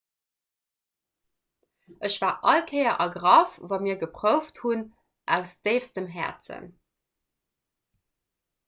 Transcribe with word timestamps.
ech 2.07 2.15
war 2.23 2.33
all 2.51 2.63
kéier 2.71 2.95
ergraff 3.05 3.53
wa 3.69 3.79
mir 3.85 4.01
geprouft 4.05 4.63
hunn 4.65 4.83
aus 5.37 5.55
déifstem 5.69 6.11
häerzen 6.19 6.69